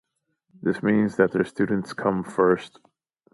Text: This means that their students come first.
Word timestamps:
This 0.63 0.81
means 0.81 1.17
that 1.17 1.31
their 1.31 1.43
students 1.45 1.93
come 1.93 2.23
first. 2.23 2.79